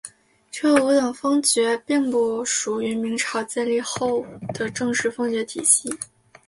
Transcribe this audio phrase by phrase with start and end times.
[0.49, 5.93] 这五等封爵并不属于明朝建立后的正式封爵体系。